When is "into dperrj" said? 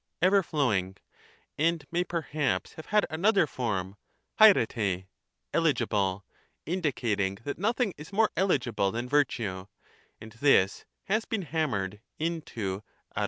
12.17-13.19